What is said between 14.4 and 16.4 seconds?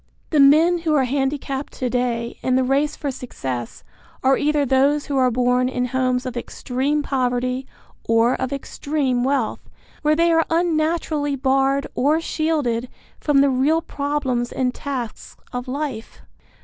and tasks of life.